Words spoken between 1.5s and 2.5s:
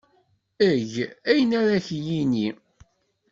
ara ak-yini.